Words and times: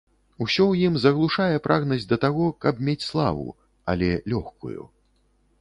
Усё 0.43 0.63
ў 0.67 0.87
ім 0.87 0.95
заглушае 1.03 1.61
прагнасць 1.67 2.09
да 2.13 2.19
таго, 2.25 2.47
каб 2.65 2.81
мець 2.87 3.07
славу, 3.11 3.47
але 3.95 4.09
лёгкую. 4.35 4.81